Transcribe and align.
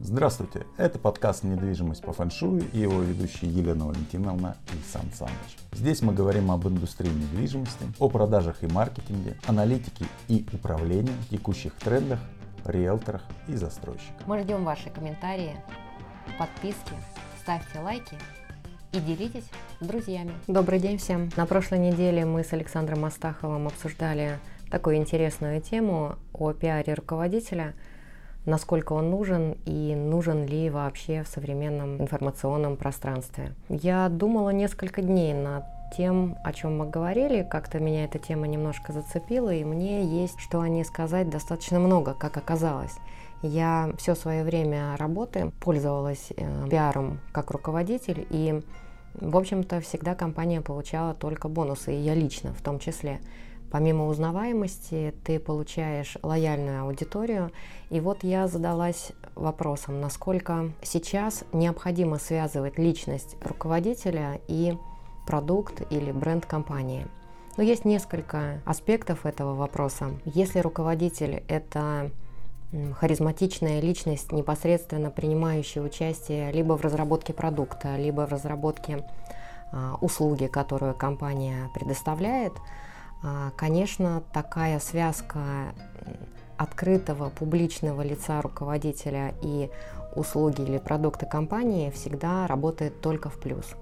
Здравствуйте, 0.00 0.66
это 0.76 0.98
подкаст 0.98 1.44
«Недвижимость 1.44 2.02
по 2.02 2.12
фэншую» 2.12 2.64
и 2.72 2.78
его 2.78 3.00
ведущие 3.00 3.50
Елена 3.50 3.86
Валентиновна 3.86 4.56
и 4.72 4.92
Сан 4.92 5.08
Саныч. 5.14 5.56
Здесь 5.72 6.02
мы 6.02 6.12
говорим 6.12 6.50
об 6.50 6.66
индустрии 6.66 7.08
недвижимости, 7.10 7.84
о 8.00 8.08
продажах 8.08 8.64
и 8.64 8.66
маркетинге, 8.66 9.38
аналитике 9.46 10.06
и 10.28 10.44
управлении, 10.52 11.14
текущих 11.30 11.74
трендах, 11.76 12.18
риэлторах 12.64 13.22
и 13.46 13.54
застройщиках. 13.54 14.26
Мы 14.26 14.40
ждем 14.40 14.64
ваши 14.64 14.90
комментарии, 14.90 15.54
подписки, 16.38 16.92
ставьте 17.40 17.78
лайки 17.78 18.18
и 18.92 18.98
делитесь 18.98 19.48
с 19.80 19.86
друзьями. 19.86 20.32
Добрый 20.48 20.80
день 20.80 20.98
всем. 20.98 21.30
На 21.36 21.46
прошлой 21.46 21.78
неделе 21.78 22.26
мы 22.26 22.42
с 22.42 22.52
Александром 22.52 23.04
Астаховым 23.04 23.68
обсуждали 23.68 24.38
такую 24.70 24.96
интересную 24.96 25.60
тему 25.60 26.16
о 26.32 26.52
пиаре 26.52 26.94
руководителя, 26.94 27.74
насколько 28.46 28.92
он 28.92 29.10
нужен 29.10 29.56
и 29.64 29.94
нужен 29.94 30.44
ли 30.46 30.70
вообще 30.70 31.22
в 31.22 31.28
современном 31.28 32.00
информационном 32.00 32.76
пространстве. 32.76 33.54
Я 33.68 34.08
думала 34.08 34.50
несколько 34.50 35.02
дней 35.02 35.32
над 35.34 35.64
тем, 35.96 36.36
о 36.42 36.52
чем 36.52 36.78
мы 36.78 36.88
говорили, 36.88 37.46
как-то 37.48 37.78
меня 37.78 38.04
эта 38.04 38.18
тема 38.18 38.46
немножко 38.46 38.92
зацепила, 38.92 39.52
и 39.52 39.64
мне 39.64 40.04
есть 40.22 40.40
что 40.40 40.60
о 40.60 40.68
ней 40.68 40.84
сказать 40.84 41.30
достаточно 41.30 41.78
много, 41.78 42.14
как 42.14 42.36
оказалось. 42.36 42.94
Я 43.42 43.90
все 43.98 44.14
свое 44.14 44.42
время 44.42 44.96
работы 44.96 45.52
пользовалась 45.60 46.32
э, 46.36 46.68
пиаром 46.68 47.20
как 47.32 47.50
руководитель, 47.50 48.26
и, 48.30 48.62
в 49.14 49.36
общем-то, 49.36 49.80
всегда 49.80 50.14
компания 50.14 50.60
получала 50.60 51.14
только 51.14 51.48
бонусы, 51.48 51.94
и 51.94 52.00
я 52.00 52.14
лично 52.14 52.54
в 52.54 52.62
том 52.62 52.78
числе. 52.78 53.20
Помимо 53.74 54.06
узнаваемости, 54.06 55.12
ты 55.24 55.40
получаешь 55.40 56.16
лояльную 56.22 56.82
аудиторию. 56.84 57.50
И 57.90 57.98
вот 57.98 58.22
я 58.22 58.46
задалась 58.46 59.10
вопросом, 59.34 60.00
насколько 60.00 60.70
сейчас 60.80 61.42
необходимо 61.52 62.20
связывать 62.20 62.78
личность 62.78 63.34
руководителя 63.42 64.38
и 64.46 64.78
продукт 65.26 65.82
или 65.90 66.12
бренд 66.12 66.46
компании. 66.46 67.08
Но 67.56 67.64
есть 67.64 67.84
несколько 67.84 68.60
аспектов 68.64 69.26
этого 69.26 69.56
вопроса. 69.56 70.10
Если 70.24 70.60
руководитель– 70.60 71.42
это 71.48 72.12
харизматичная 73.00 73.80
личность, 73.80 74.30
непосредственно 74.30 75.10
принимающая 75.10 75.82
участие 75.82 76.52
либо 76.52 76.76
в 76.78 76.82
разработке 76.82 77.32
продукта, 77.32 77.96
либо 77.96 78.24
в 78.24 78.30
разработке 78.30 79.04
а, 79.72 79.96
услуги, 80.00 80.46
которую 80.46 80.94
компания 80.94 81.70
предоставляет– 81.74 82.52
конечно, 83.56 84.22
такая 84.32 84.78
связка 84.80 85.40
открытого 86.56 87.30
публичного 87.30 88.02
лица 88.02 88.40
руководителя 88.40 89.34
и 89.42 89.70
услуги 90.14 90.62
или 90.62 90.78
продукты 90.78 91.26
компании 91.26 91.90
всегда 91.90 92.46
работает 92.46 93.00
только 93.00 93.28
в 93.28 93.38
плюс. 93.40 93.74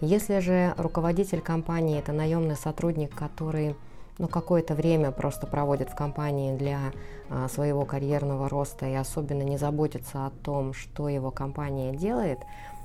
Если 0.00 0.40
же 0.40 0.74
руководитель 0.76 1.40
компании 1.40 1.98
это 1.98 2.12
наемный 2.12 2.56
сотрудник, 2.56 3.14
который 3.14 3.76
ну, 4.18 4.28
какое-то 4.28 4.74
время 4.74 5.10
просто 5.10 5.46
проводит 5.46 5.90
в 5.90 5.94
компании 5.94 6.56
для 6.56 6.92
а, 7.30 7.48
своего 7.48 7.84
карьерного 7.84 8.48
роста 8.48 8.86
и 8.86 8.94
особенно 8.94 9.42
не 9.42 9.56
заботится 9.56 10.26
о 10.26 10.30
том, 10.30 10.74
что 10.74 11.08
его 11.08 11.30
компания 11.30 11.92
делает, 11.96 12.38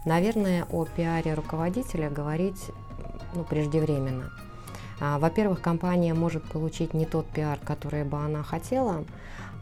наверное, 0.06 0.66
о 0.72 0.86
пиаре 0.86 1.34
руководителя 1.34 2.10
говорить 2.10 2.72
ну, 3.34 3.44
преждевременно. 3.44 4.32
А, 5.00 5.20
во-первых, 5.20 5.62
компания 5.62 6.14
может 6.14 6.44
получить 6.44 6.94
не 6.94 7.06
тот 7.06 7.28
пиар, 7.28 7.60
который 7.64 8.04
бы 8.04 8.18
она 8.18 8.44
хотела, 8.44 9.06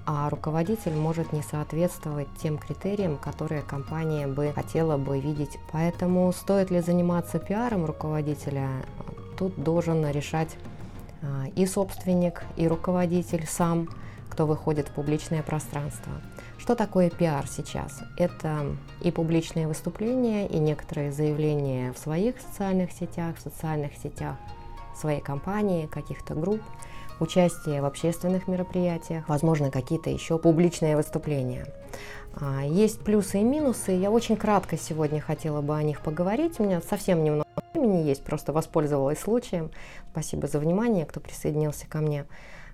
а 0.05 0.29
руководитель 0.29 0.93
может 0.93 1.33
не 1.33 1.41
соответствовать 1.41 2.27
тем 2.41 2.57
критериям, 2.57 3.17
которые 3.17 3.63
компания 3.63 4.27
бы 4.27 4.51
хотела 4.53 4.97
бы 4.97 5.19
видеть. 5.19 5.57
Поэтому 5.71 6.31
стоит 6.31 6.69
ли 6.69 6.79
заниматься 6.79 7.39
пиаром 7.39 7.85
руководителя, 7.85 8.69
тут 9.37 9.61
должен 9.61 10.09
решать 10.09 10.55
а, 11.21 11.47
и 11.55 11.65
собственник, 11.65 12.43
и 12.55 12.67
руководитель 12.67 13.45
сам, 13.47 13.89
кто 14.29 14.45
выходит 14.45 14.89
в 14.89 14.91
публичное 14.91 15.41
пространство. 15.43 16.11
Что 16.57 16.75
такое 16.75 17.09
пиар 17.09 17.47
сейчас? 17.47 18.01
Это 18.17 18.75
и 19.01 19.11
публичные 19.11 19.67
выступления, 19.67 20.47
и 20.47 20.59
некоторые 20.59 21.11
заявления 21.11 21.93
в 21.93 21.97
своих 21.97 22.39
социальных 22.39 22.91
сетях, 22.91 23.37
в 23.37 23.41
социальных 23.41 23.93
сетях 23.97 24.35
своей 24.97 25.21
компании, 25.21 25.87
каких-то 25.87 26.35
групп, 26.35 26.61
участие 27.19 27.81
в 27.81 27.85
общественных 27.85 28.47
мероприятиях, 28.47 29.27
возможно, 29.29 29.71
какие-то 29.71 30.09
еще 30.09 30.37
публичные 30.37 30.95
выступления. 30.95 31.65
А, 32.35 32.63
есть 32.65 32.99
плюсы 32.99 33.39
и 33.39 33.43
минусы. 33.43 33.91
Я 33.91 34.11
очень 34.11 34.35
кратко 34.35 34.77
сегодня 34.77 35.21
хотела 35.21 35.61
бы 35.61 35.75
о 35.75 35.83
них 35.83 36.01
поговорить. 36.01 36.59
У 36.59 36.63
меня 36.63 36.81
совсем 36.81 37.23
немного 37.23 37.45
времени 37.73 38.07
есть, 38.07 38.23
просто 38.23 38.51
воспользовалась 38.51 39.19
случаем. 39.19 39.71
Спасибо 40.11 40.47
за 40.47 40.59
внимание, 40.59 41.05
кто 41.05 41.19
присоединился 41.19 41.87
ко 41.87 41.99
мне. 41.99 42.25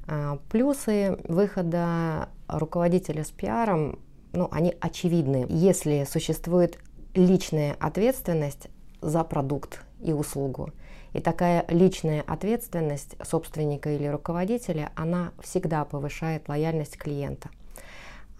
А, 0.08 0.40
плюсы 0.50 1.20
выхода 1.28 2.30
руководителя 2.48 3.24
с 3.24 3.32
пиаром, 3.32 4.00
ну, 4.34 4.48
они 4.52 4.76
очевидны. 4.80 5.46
Если 5.50 6.06
существует 6.10 6.80
личная 7.14 7.76
ответственность 7.80 8.70
за 9.02 9.24
продукт 9.24 9.82
и 10.02 10.14
услугу, 10.14 10.72
и 11.14 11.20
такая 11.20 11.66
личная 11.68 12.22
ответственность 12.22 13.16
собственника 13.24 13.90
или 13.90 14.08
руководителя, 14.08 14.92
она 14.96 15.32
всегда 15.42 15.84
повышает 15.86 16.48
лояльность 16.48 16.98
клиента. 16.98 17.50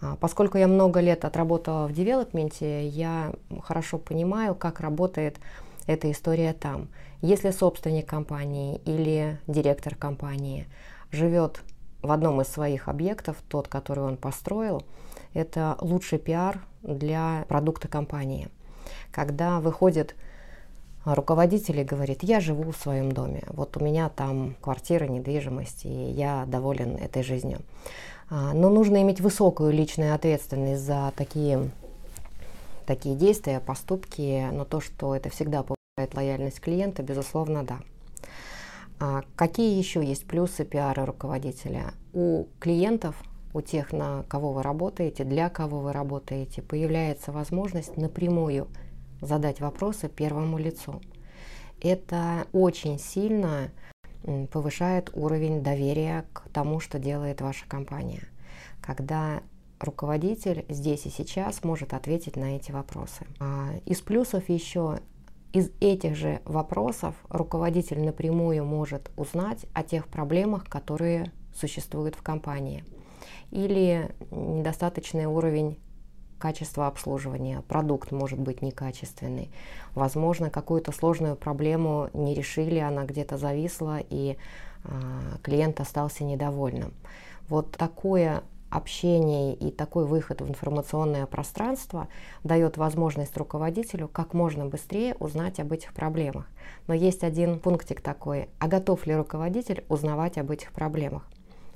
А, 0.00 0.16
поскольку 0.16 0.58
я 0.58 0.66
много 0.66 1.00
лет 1.00 1.24
отработала 1.24 1.86
в 1.86 1.92
девелопменте, 1.92 2.86
я 2.86 3.32
хорошо 3.62 3.98
понимаю, 3.98 4.54
как 4.54 4.80
работает 4.80 5.38
эта 5.86 6.10
история 6.10 6.52
там. 6.52 6.88
Если 7.20 7.50
собственник 7.50 8.08
компании 8.08 8.80
или 8.84 9.38
директор 9.46 9.94
компании 9.94 10.66
живет 11.10 11.62
в 12.02 12.10
одном 12.10 12.40
из 12.40 12.48
своих 12.48 12.88
объектов, 12.88 13.36
тот, 13.48 13.68
который 13.68 14.02
он 14.02 14.16
построил, 14.16 14.82
это 15.34 15.76
лучший 15.80 16.18
пиар 16.18 16.60
для 16.82 17.44
продукта 17.48 17.86
компании. 17.86 18.48
Когда 19.12 19.60
выходит 19.60 20.16
руководитель 21.04 21.82
говорит, 21.84 22.22
я 22.22 22.40
живу 22.40 22.70
в 22.70 22.76
своем 22.76 23.12
доме, 23.12 23.42
вот 23.48 23.76
у 23.76 23.84
меня 23.84 24.08
там 24.08 24.56
квартира, 24.60 25.06
недвижимость, 25.06 25.84
и 25.84 25.88
я 25.88 26.44
доволен 26.46 26.96
этой 26.96 27.22
жизнью. 27.22 27.60
А, 28.30 28.52
но 28.54 28.70
нужно 28.70 29.02
иметь 29.02 29.20
высокую 29.20 29.72
личную 29.72 30.14
ответственность 30.14 30.82
за 30.82 31.12
такие, 31.16 31.70
такие 32.86 33.14
действия, 33.14 33.60
поступки, 33.60 34.48
но 34.52 34.64
то, 34.64 34.80
что 34.80 35.14
это 35.14 35.28
всегда 35.28 35.62
повышает 35.62 36.14
лояльность 36.14 36.60
клиента, 36.60 37.02
безусловно, 37.02 37.64
да. 37.64 37.80
А 39.00 39.22
какие 39.34 39.76
еще 39.76 40.04
есть 40.04 40.26
плюсы 40.26 40.64
пиара 40.64 41.04
руководителя? 41.04 41.92
У 42.12 42.46
клиентов, 42.60 43.16
у 43.52 43.60
тех, 43.60 43.92
на 43.92 44.22
кого 44.28 44.52
вы 44.52 44.62
работаете, 44.62 45.24
для 45.24 45.50
кого 45.50 45.80
вы 45.80 45.92
работаете, 45.92 46.62
появляется 46.62 47.32
возможность 47.32 47.96
напрямую 47.96 48.68
задать 49.22 49.60
вопросы 49.60 50.08
первому 50.08 50.58
лицу. 50.58 51.00
Это 51.80 52.46
очень 52.52 52.98
сильно 52.98 53.70
повышает 54.52 55.10
уровень 55.14 55.62
доверия 55.62 56.26
к 56.32 56.42
тому, 56.52 56.78
что 56.80 56.98
делает 56.98 57.40
ваша 57.40 57.66
компания. 57.66 58.28
Когда 58.80 59.42
руководитель 59.80 60.64
здесь 60.68 61.06
и 61.06 61.10
сейчас 61.10 61.64
может 61.64 61.94
ответить 61.94 62.36
на 62.36 62.56
эти 62.56 62.70
вопросы. 62.70 63.26
А 63.40 63.70
из 63.84 64.00
плюсов 64.00 64.48
еще 64.48 65.00
из 65.52 65.70
этих 65.80 66.16
же 66.16 66.40
вопросов 66.44 67.14
руководитель 67.28 68.00
напрямую 68.00 68.64
может 68.64 69.10
узнать 69.16 69.66
о 69.74 69.82
тех 69.82 70.08
проблемах, 70.08 70.68
которые 70.68 71.32
существуют 71.54 72.14
в 72.14 72.22
компании. 72.22 72.84
Или 73.50 74.14
недостаточный 74.30 75.26
уровень 75.26 75.78
качество 76.42 76.88
обслуживания, 76.88 77.62
продукт 77.68 78.10
может 78.10 78.40
быть 78.40 78.62
некачественный. 78.62 79.52
Возможно, 79.94 80.50
какую-то 80.50 80.90
сложную 80.90 81.36
проблему 81.36 82.10
не 82.14 82.34
решили, 82.34 82.80
она 82.80 83.04
где-то 83.04 83.36
зависла, 83.38 84.00
и 84.10 84.36
э, 84.82 84.88
клиент 85.44 85.80
остался 85.80 86.24
недовольным. 86.24 86.94
Вот 87.48 87.70
такое 87.70 88.42
общение 88.70 89.54
и 89.54 89.70
такой 89.70 90.04
выход 90.04 90.40
в 90.40 90.48
информационное 90.48 91.26
пространство 91.26 92.08
дает 92.42 92.76
возможность 92.76 93.36
руководителю 93.36 94.08
как 94.08 94.34
можно 94.34 94.66
быстрее 94.66 95.14
узнать 95.20 95.60
об 95.60 95.70
этих 95.70 95.94
проблемах. 95.94 96.48
Но 96.88 96.94
есть 96.94 97.22
один 97.22 97.60
пунктик 97.60 98.00
такой, 98.00 98.48
а 98.58 98.66
готов 98.66 99.06
ли 99.06 99.14
руководитель 99.14 99.84
узнавать 99.88 100.38
об 100.38 100.50
этих 100.50 100.72
проблемах? 100.72 101.22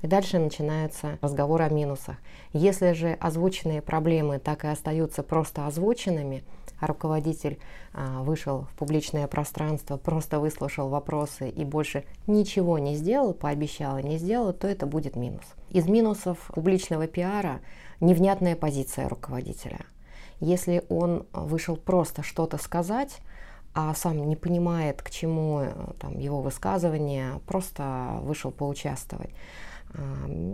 И 0.01 0.07
дальше 0.07 0.37
начинается 0.37 1.17
разговор 1.21 1.61
о 1.61 1.69
минусах. 1.69 2.17
Если 2.53 2.93
же 2.93 3.13
озвученные 3.13 3.81
проблемы 3.81 4.39
так 4.39 4.63
и 4.63 4.67
остаются 4.67 5.23
просто 5.23 5.65
озвученными, 5.65 6.43
а 6.79 6.87
руководитель 6.87 7.57
а, 7.93 8.21
вышел 8.21 8.67
в 8.71 8.77
публичное 8.77 9.27
пространство, 9.27 9.97
просто 9.97 10.39
выслушал 10.39 10.89
вопросы 10.89 11.49
и 11.49 11.65
больше 11.65 12.03
ничего 12.27 12.77
не 12.77 12.95
сделал, 12.95 13.33
пообещал 13.33 13.97
и 13.97 14.03
не 14.03 14.17
сделал, 14.17 14.53
то 14.53 14.67
это 14.67 14.85
будет 14.85 15.15
минус. 15.15 15.45
Из 15.69 15.87
минусов 15.87 16.51
публичного 16.53 17.07
пиара 17.07 17.61
невнятная 17.99 18.55
позиция 18.55 19.09
руководителя. 19.09 19.79
Если 20.39 20.83
он 20.89 21.25
вышел 21.33 21.75
просто 21.75 22.21
что-то 22.21 22.57
сказать, 22.57 23.17
а 23.73 23.93
сам 23.95 24.27
не 24.27 24.35
понимает, 24.35 25.01
к 25.01 25.09
чему 25.09 25.61
э, 25.61 25.71
там, 25.99 26.17
его 26.17 26.41
высказывание, 26.41 27.39
просто 27.45 28.19
вышел 28.21 28.51
поучаствовать, 28.51 29.29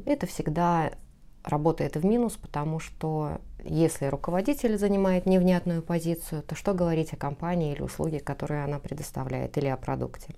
это 0.05 0.27
всегда 0.27 0.91
работает 1.43 1.95
в 1.95 2.05
минус, 2.05 2.37
потому 2.41 2.79
что 2.79 3.41
если 3.63 4.05
руководитель 4.05 4.77
занимает 4.77 5.25
невнятную 5.25 5.81
позицию, 5.81 6.41
то 6.43 6.55
что 6.55 6.73
говорить 6.73 7.13
о 7.13 7.17
компании 7.17 7.73
или 7.73 7.81
услуге, 7.81 8.19
которые 8.19 8.63
она 8.63 8.79
предоставляет, 8.79 9.57
или 9.57 9.67
о 9.67 9.77
продукте? 9.77 10.33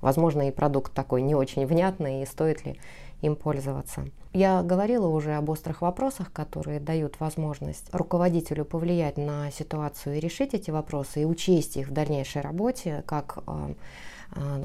Возможно, 0.00 0.48
и 0.48 0.50
продукт 0.50 0.92
такой 0.92 1.22
не 1.22 1.34
очень 1.34 1.66
внятный, 1.66 2.22
и 2.22 2.26
стоит 2.26 2.64
ли 2.66 2.78
им 3.22 3.36
пользоваться. 3.36 4.06
Я 4.32 4.62
говорила 4.62 5.06
уже 5.08 5.34
об 5.34 5.48
острых 5.50 5.82
вопросах, 5.82 6.32
которые 6.32 6.80
дают 6.80 7.20
возможность 7.20 7.92
руководителю 7.92 8.64
повлиять 8.64 9.18
на 9.18 9.50
ситуацию 9.50 10.16
и 10.16 10.20
решить 10.20 10.54
эти 10.54 10.70
вопросы, 10.70 11.22
и 11.22 11.26
учесть 11.26 11.76
их 11.76 11.88
в 11.88 11.92
дальнейшей 11.92 12.40
работе, 12.40 13.02
как 13.06 13.42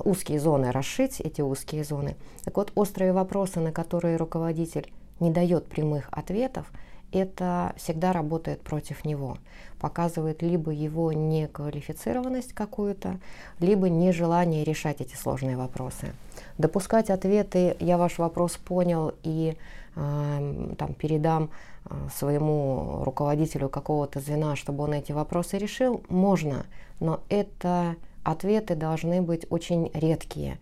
узкие 0.03 0.39
зоны 0.39 0.71
расшить, 0.71 1.19
эти 1.19 1.41
узкие 1.41 1.83
зоны. 1.83 2.15
Так 2.43 2.57
вот, 2.57 2.71
острые 2.75 3.13
вопросы, 3.13 3.59
на 3.59 3.71
которые 3.71 4.17
руководитель 4.17 4.91
не 5.19 5.31
дает 5.31 5.65
прямых 5.67 6.07
ответов, 6.11 6.71
это 7.11 7.73
всегда 7.77 8.11
работает 8.13 8.61
против 8.61 9.05
него. 9.05 9.37
Показывает 9.79 10.41
либо 10.41 10.71
его 10.71 11.13
неквалифицированность 11.13 12.53
какую-то, 12.53 13.19
либо 13.59 13.89
нежелание 13.89 14.63
решать 14.63 15.01
эти 15.01 15.15
сложные 15.15 15.57
вопросы. 15.57 16.13
Допускать 16.57 17.09
ответы 17.09 17.77
«я 17.79 17.97
ваш 17.97 18.17
вопрос 18.17 18.57
понял» 18.57 19.13
и 19.23 19.55
э, 19.95 20.75
там, 20.77 20.93
передам 20.93 21.49
э, 21.85 21.95
своему 22.15 23.03
руководителю 23.03 23.69
какого-то 23.69 24.19
звена, 24.19 24.55
чтобы 24.55 24.83
он 24.83 24.93
эти 24.93 25.11
вопросы 25.11 25.57
решил, 25.57 26.03
можно, 26.09 26.65
но 26.99 27.21
это 27.29 27.95
ответы 28.25 28.75
должны 28.75 29.21
быть 29.21 29.45
очень 29.49 29.91
редкие. 29.93 30.59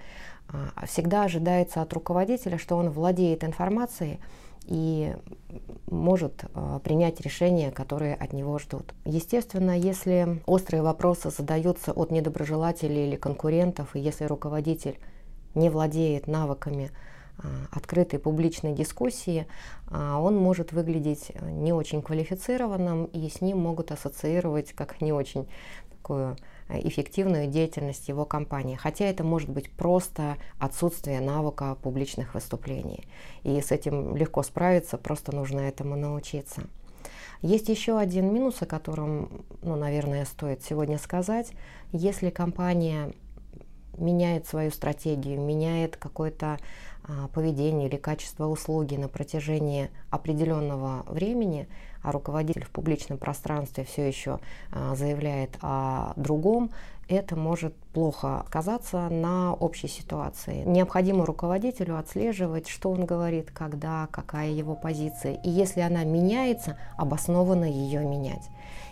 А, 0.50 0.86
всегда 0.86 1.24
ожидается 1.24 1.81
от 1.81 1.92
руководителя, 1.94 2.57
что 2.57 2.75
он 2.75 2.89
владеет 2.89 3.44
информацией, 3.44 4.19
и 4.65 5.13
может 5.92 6.45
э, 6.54 6.80
принять 6.83 7.19
решения, 7.19 7.69
которые 7.69 8.15
от 8.15 8.31
него 8.31 8.57
ждут. 8.60 8.94
Естественно, 9.04 9.77
если 9.77 10.42
острые 10.45 10.81
вопросы 10.81 11.31
задаются 11.31 11.92
от 11.92 12.12
недоброжелателей 12.12 13.07
или 13.07 13.18
конкурентов, 13.18 13.94
и 13.95 14.00
если 14.00 14.24
руководитель 14.24 15.00
не 15.54 15.69
владеет 15.69 16.27
навыками 16.27 16.92
э, 17.39 17.48
открытой 17.71 18.19
публичной 18.19 18.71
дискуссии, 18.74 19.48
э, 19.92 20.13
он 20.13 20.38
может 20.38 20.71
выглядеть 20.71 21.33
не 21.42 21.74
очень 21.74 22.01
квалифицированным, 22.01 23.06
и 23.06 23.30
с 23.30 23.42
ним 23.42 23.57
могут 23.59 23.92
ассоциировать 23.92 24.71
как 24.71 25.01
не 25.01 25.12
очень 25.12 25.45
такую 25.92 26.38
Э, 26.38 26.53
эффективную 26.69 27.48
деятельность 27.48 28.07
его 28.07 28.25
компании. 28.25 28.75
Хотя 28.75 29.06
это 29.06 29.24
может 29.24 29.50
быть 29.50 29.69
просто 29.71 30.38
отсутствие 30.60 31.21
навыка 31.21 31.75
публичных 31.81 32.33
выступлений. 32.33 33.06
И 33.44 33.60
с 33.62 33.71
этим 33.71 34.15
легко 34.15 34.44
справиться, 34.44 34.98
просто 34.98 35.36
нужно 35.36 35.62
этому 35.62 35.95
научиться. 35.95 36.63
Есть 37.42 37.68
еще 37.68 37.98
один 37.98 38.33
минус, 38.33 38.62
о 38.62 38.65
котором, 38.65 39.44
ну, 39.62 39.75
наверное, 39.75 40.25
стоит 40.25 40.63
сегодня 40.63 40.98
сказать. 40.98 41.51
Если 41.92 42.30
компания 42.30 43.12
меняет 43.98 44.48
свою 44.48 44.71
стратегию, 44.71 45.42
меняет 45.42 45.98
какое-то 45.98 46.57
а, 46.57 46.57
поведение 47.34 47.88
или 47.88 47.98
качество 47.98 48.48
услуги 48.48 48.96
на 48.96 49.08
протяжении 49.08 49.90
определенного 50.10 51.04
времени, 51.08 51.68
а 52.02 52.12
руководитель 52.12 52.66
в 52.66 52.70
публичном 52.70 53.18
пространстве 53.18 53.84
все 53.84 54.08
еще 54.08 54.40
а, 54.72 54.96
заявляет 54.96 55.58
о 55.62 56.14
другом, 56.16 56.72
это 57.08 57.36
может 57.36 57.76
плохо 57.94 58.46
сказаться 58.48 59.10
на 59.10 59.54
общей 59.54 59.88
ситуации. 59.88 60.64
Необходимо 60.66 61.26
руководителю 61.26 61.98
отслеживать, 61.98 62.68
что 62.68 62.92
он 62.92 63.06
говорит, 63.06 63.52
когда, 63.52 64.08
какая 64.12 64.50
его 64.50 64.76
позиция. 64.76 65.34
И 65.44 65.50
если 65.50 65.82
она 65.82 66.04
меняется, 66.04 66.78
обоснованно 66.98 67.66
ее 67.66 68.06
менять. 68.06 68.50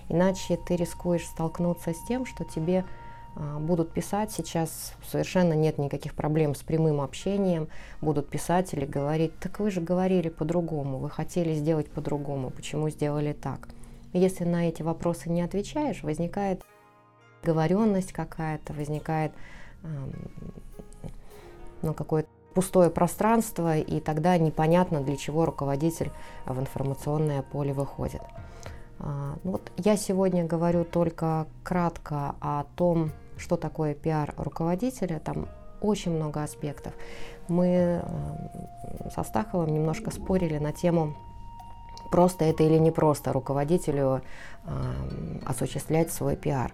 Иначе 0.09 0.57
ты 0.57 0.75
рискуешь 0.75 1.25
столкнуться 1.25 1.93
с 1.93 2.07
тем, 2.07 2.25
что 2.25 2.43
тебе 2.43 2.79
а, 2.79 3.00
будут 3.35 3.91
писать. 3.91 4.31
Сейчас 4.31 4.93
совершенно 5.05 5.53
нет 5.53 5.77
никаких 5.77 6.13
проблем 6.15 6.55
с 6.55 6.63
прямым 6.63 7.01
общением. 7.01 7.69
Будут 8.01 8.29
писать 8.29 8.73
или 8.73 8.85
говорить, 8.85 9.37
так 9.39 9.59
вы 9.59 9.71
же 9.71 9.81
говорили 9.81 10.29
по-другому, 10.29 10.97
вы 10.97 11.09
хотели 11.09 11.53
сделать 11.53 11.89
по-другому, 11.89 12.49
почему 12.49 12.89
сделали 12.89 13.33
так. 13.33 13.69
Если 14.13 14.43
на 14.43 14.67
эти 14.67 14.81
вопросы 14.81 15.29
не 15.29 15.41
отвечаешь, 15.41 16.03
возникает 16.03 16.61
говоренность 17.43 18.11
какая-то, 18.11 18.73
возникает 18.73 19.31
ну, 21.81 21.93
какое-то 21.93 22.29
пустое 22.53 22.89
пространство, 22.89 23.77
и 23.77 23.99
тогда 24.01 24.37
непонятно, 24.37 25.01
для 25.01 25.15
чего 25.15 25.45
руководитель 25.45 26.11
в 26.45 26.59
информационное 26.59 27.41
поле 27.41 27.73
выходит. 27.73 28.21
А, 29.03 29.35
вот 29.43 29.71
я 29.77 29.97
сегодня 29.97 30.45
говорю 30.45 30.85
только 30.85 31.47
кратко 31.63 32.35
о 32.39 32.65
том, 32.75 33.11
что 33.37 33.57
такое 33.57 33.95
пиар 33.95 34.33
руководителя. 34.37 35.19
Там 35.19 35.47
очень 35.81 36.11
много 36.11 36.43
аспектов. 36.43 36.93
Мы 37.47 37.65
э, 37.67 38.01
со 39.13 39.23
Стаховым 39.23 39.73
немножко 39.73 40.11
спорили 40.11 40.59
на 40.59 40.71
тему, 40.71 41.15
просто 42.11 42.45
это 42.45 42.63
или 42.63 42.77
не 42.77 42.91
просто 42.91 43.33
руководителю 43.33 44.21
э, 44.65 44.69
осуществлять 45.47 46.11
свой 46.11 46.35
пиар. 46.35 46.71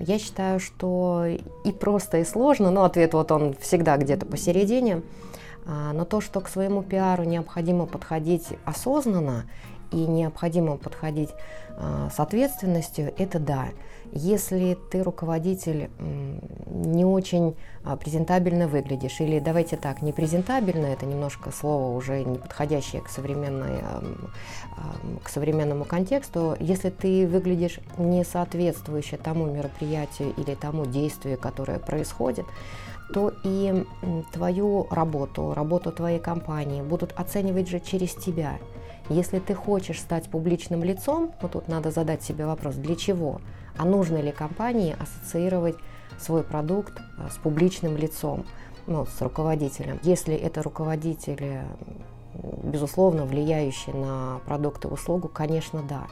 Я 0.00 0.18
считаю, 0.18 0.60
что 0.60 1.26
и 1.26 1.72
просто, 1.72 2.18
и 2.18 2.24
сложно, 2.24 2.70
но 2.70 2.84
ответ 2.84 3.12
вот 3.12 3.30
он 3.32 3.54
всегда 3.60 3.98
где-то 3.98 4.24
посередине. 4.24 5.02
А, 5.66 5.92
но 5.92 6.06
то, 6.06 6.22
что 6.22 6.40
к 6.40 6.48
своему 6.48 6.82
пиару 6.82 7.24
необходимо 7.24 7.84
подходить 7.84 8.46
осознанно 8.64 9.44
и 9.90 9.96
необходимо 9.96 10.76
подходить 10.76 11.30
э, 11.76 12.08
с 12.14 12.20
ответственностью, 12.20 13.12
это 13.16 13.38
да. 13.38 13.68
Если 14.12 14.78
ты 14.90 15.02
руководитель 15.02 15.90
не 16.66 17.04
очень 17.04 17.56
а, 17.84 17.96
презентабельно 17.96 18.66
выглядишь, 18.66 19.20
или 19.20 19.38
давайте 19.38 19.76
так, 19.76 20.00
не 20.00 20.12
презентабельно, 20.12 20.86
это 20.86 21.04
немножко 21.04 21.50
слово 21.50 21.94
уже 21.94 22.24
не 22.24 22.38
подходящее 22.38 23.02
к, 23.02 23.06
к 23.06 23.10
современному 25.28 25.84
контексту, 25.84 26.56
если 26.58 26.88
ты 26.88 27.26
выглядишь 27.26 27.80
не 27.98 28.24
соответствующе 28.24 29.18
тому 29.18 29.44
мероприятию 29.44 30.32
или 30.38 30.54
тому 30.54 30.86
действию, 30.86 31.36
которое 31.36 31.78
происходит, 31.78 32.46
то 33.12 33.32
и 33.44 33.84
твою 34.32 34.86
работу, 34.90 35.52
работу 35.54 35.92
твоей 35.92 36.18
компании 36.18 36.80
будут 36.80 37.12
оценивать 37.12 37.68
же 37.68 37.78
через 37.80 38.14
тебя– 38.14 38.56
если 39.08 39.38
ты 39.38 39.54
хочешь 39.54 40.00
стать 40.00 40.28
публичным 40.28 40.84
лицом, 40.84 41.32
вот 41.40 41.52
тут 41.52 41.68
надо 41.68 41.90
задать 41.90 42.22
себе 42.22 42.46
вопрос, 42.46 42.74
для 42.74 42.96
чего? 42.96 43.40
А 43.76 43.84
нужно 43.84 44.18
ли 44.18 44.32
компании 44.32 44.96
ассоциировать 44.98 45.76
свой 46.18 46.42
продукт 46.42 46.94
а, 47.16 47.30
с 47.30 47.36
публичным 47.36 47.96
лицом, 47.96 48.44
ну, 48.86 49.06
с 49.06 49.20
руководителем? 49.22 49.98
Если 50.02 50.34
это 50.34 50.62
руководитель, 50.62 51.62
безусловно, 52.34 53.24
влияющий 53.24 53.92
на 53.92 54.40
продукт 54.46 54.84
и 54.84 54.88
услугу, 54.88 55.28
конечно, 55.28 55.82
да. 55.82 56.06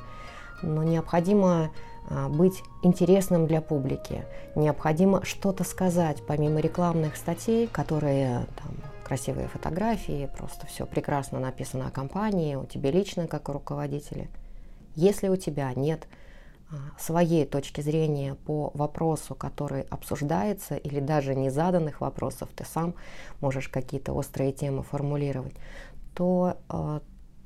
Но 0.63 0.83
необходимо 0.83 1.71
а, 2.09 2.29
быть 2.29 2.63
интересным 2.83 3.47
для 3.47 3.61
публики. 3.61 4.25
Необходимо 4.55 5.25
что-то 5.25 5.65
сказать, 5.65 6.23
помимо 6.27 6.61
рекламных 6.61 7.17
статей, 7.17 7.67
которые 7.67 8.47
там, 8.57 8.75
красивые 9.07 9.47
фотографии, 9.47 10.29
просто 10.37 10.67
все 10.67 10.85
прекрасно 10.85 11.39
написано 11.39 11.87
о 11.87 11.93
компании, 11.93 12.57
у 12.57 12.65
тебя 12.65 12.91
лично 12.91 13.29
как 13.29 13.49
о 13.49 13.53
руководителе. 13.53 14.29
Если 14.97 15.29
у 15.29 15.37
тебя 15.37 15.73
нет 15.75 16.09
а, 16.73 16.75
своей 16.99 17.47
точки 17.47 17.83
зрения 17.83 18.35
по 18.35 18.73
вопросу, 18.75 19.37
который 19.37 19.83
обсуждается, 19.83 20.75
или 20.75 20.99
даже 20.99 21.37
незаданных 21.37 22.01
вопросов, 22.01 22.49
ты 22.57 22.65
сам 22.65 22.95
можешь 23.41 23.69
какие-то 23.69 24.13
острые 24.13 24.51
темы 24.51 24.83
формулировать, 24.83 25.55
то 26.17 26.57
э, 26.69 27.01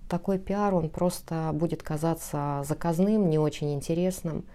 такой 0.08 0.38
пиар, 0.38 0.74
он 0.74 0.88
просто 0.88 1.50
будет 1.52 1.82
казаться 1.82 2.64
заказным, 2.66 3.28
не 3.28 3.38
очень 3.38 3.74
интересным. 3.74 4.46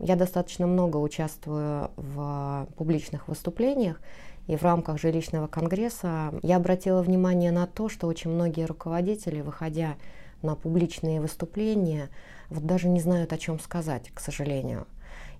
Я 0.00 0.16
достаточно 0.16 0.66
много 0.66 0.96
участвую 0.96 1.92
в 1.96 2.66
публичных 2.76 3.28
выступлениях, 3.28 4.00
и 4.48 4.56
в 4.56 4.62
рамках 4.62 4.98
жилищного 4.98 5.46
конгресса 5.46 6.32
я 6.42 6.56
обратила 6.56 7.02
внимание 7.02 7.52
на 7.52 7.66
то, 7.66 7.88
что 7.88 8.06
очень 8.06 8.30
многие 8.30 8.64
руководители, 8.64 9.42
выходя 9.42 9.94
на 10.42 10.56
публичные 10.56 11.20
выступления, 11.20 12.08
вот 12.48 12.64
даже 12.64 12.88
не 12.88 13.00
знают, 13.00 13.32
о 13.32 13.38
чем 13.38 13.60
сказать, 13.60 14.10
к 14.12 14.20
сожалению. 14.20 14.86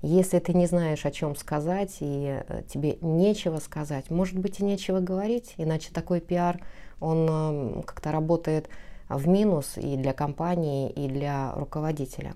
Если 0.03 0.39
ты 0.39 0.53
не 0.53 0.67
знаешь, 0.67 1.07
о 1.07 1.11
чем 1.11 1.35
сказать, 1.37 1.97
и 2.01 2.41
э, 2.47 2.63
тебе 2.69 2.99
нечего 3.01 3.59
сказать, 3.59 4.11
может 4.11 4.39
быть 4.39 4.61
и 4.61 4.65
нечего 4.65 5.01
говорить, 5.01 5.55
иначе 5.57 5.91
такой 5.93 6.21
пиар, 6.21 6.61
он 7.01 7.27
э, 7.29 7.83
как-то 7.85 8.13
работает 8.13 8.69
в 9.09 9.27
минус 9.27 9.79
и 9.79 9.97
для 9.97 10.13
компании, 10.13 10.91
и 10.91 11.09
для 11.09 11.53
руководителя. 11.55 12.35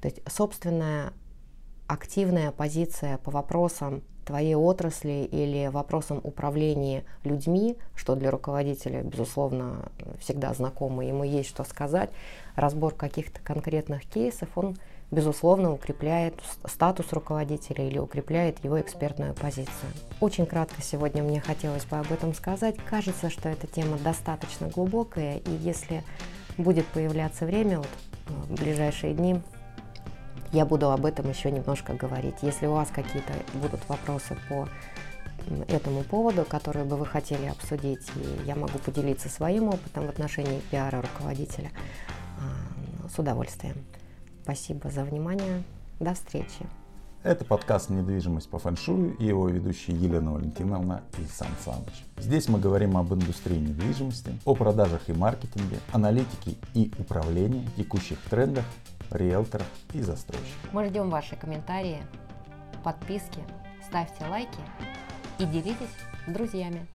То 0.00 0.08
есть 0.08 0.20
собственная 0.28 1.12
активная 1.86 2.50
позиция 2.50 3.18
по 3.18 3.30
вопросам 3.30 4.02
твоей 4.24 4.54
отрасли 4.54 5.28
или 5.30 5.68
вопросам 5.68 6.20
управления 6.22 7.04
людьми, 7.24 7.76
что 7.94 8.14
для 8.14 8.30
руководителя, 8.30 9.02
безусловно, 9.02 9.90
всегда 10.20 10.54
знакомо, 10.54 11.04
ему 11.04 11.24
есть 11.24 11.48
что 11.48 11.64
сказать, 11.64 12.10
разбор 12.56 12.94
каких-то 12.94 13.40
конкретных 13.40 14.04
кейсов, 14.04 14.48
он, 14.56 14.76
безусловно, 15.10 15.72
укрепляет 15.72 16.34
статус 16.66 17.12
руководителя 17.12 17.86
или 17.86 17.98
укрепляет 17.98 18.62
его 18.64 18.80
экспертную 18.80 19.34
позицию. 19.34 19.90
Очень 20.20 20.46
кратко 20.46 20.82
сегодня 20.82 21.22
мне 21.22 21.40
хотелось 21.40 21.84
бы 21.84 21.98
об 21.98 22.10
этом 22.12 22.34
сказать. 22.34 22.76
Кажется, 22.88 23.30
что 23.30 23.48
эта 23.48 23.66
тема 23.66 23.98
достаточно 23.98 24.68
глубокая, 24.68 25.38
и 25.38 25.50
если 25.50 26.02
будет 26.58 26.86
появляться 26.86 27.46
время, 27.46 27.78
вот, 27.78 27.88
э, 28.28 28.32
в 28.32 28.60
ближайшие 28.60 29.14
дни, 29.14 29.40
я 30.52 30.66
буду 30.66 30.90
об 30.90 31.06
этом 31.06 31.28
еще 31.28 31.50
немножко 31.50 31.94
говорить. 31.94 32.36
Если 32.42 32.66
у 32.66 32.72
вас 32.72 32.88
какие-то 32.90 33.32
будут 33.54 33.88
вопросы 33.88 34.36
по 34.48 34.68
этому 35.68 36.04
поводу, 36.04 36.44
которые 36.44 36.84
бы 36.84 36.96
вы 36.96 37.06
хотели 37.06 37.46
обсудить, 37.46 38.06
и 38.16 38.46
я 38.46 38.54
могу 38.54 38.78
поделиться 38.78 39.28
своим 39.28 39.68
опытом 39.68 40.06
в 40.06 40.10
отношении 40.10 40.60
пиара 40.70 41.02
руководителя, 41.02 41.70
а, 42.38 43.08
с 43.08 43.18
удовольствием. 43.18 43.76
Спасибо 44.42 44.90
за 44.90 45.04
внимание. 45.04 45.62
До 46.00 46.14
встречи. 46.14 46.66
Это 47.24 47.44
подкаст 47.44 47.88
«Недвижимость 47.88 48.50
по 48.50 48.58
фэншую» 48.58 49.16
и 49.16 49.26
его 49.26 49.48
ведущие 49.48 49.96
Елена 49.96 50.32
Валентиновна 50.32 51.02
и 51.18 51.24
Сан 51.26 51.46
Саныч. 51.64 52.04
Здесь 52.18 52.48
мы 52.48 52.58
говорим 52.58 52.96
об 52.96 53.14
индустрии 53.14 53.58
недвижимости, 53.58 54.32
о 54.44 54.56
продажах 54.56 55.08
и 55.08 55.12
маркетинге, 55.12 55.78
аналитике 55.92 56.56
и 56.74 56.90
управлении, 56.98 57.68
текущих 57.76 58.18
трендах 58.22 58.64
риэлторов 59.12 59.68
и 59.92 60.00
застройщиков. 60.00 60.72
Мы 60.72 60.88
ждем 60.88 61.10
ваши 61.10 61.36
комментарии, 61.36 62.02
подписки, 62.82 63.38
ставьте 63.86 64.26
лайки 64.26 64.58
и 65.38 65.44
делитесь 65.44 65.94
с 66.26 66.32
друзьями. 66.32 66.88